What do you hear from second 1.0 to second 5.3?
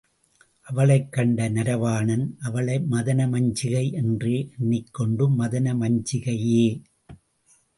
கண்ட நரவாணன், அவளை மதனமஞ்சிகை என்றே எண்ணிக் கொண்டு,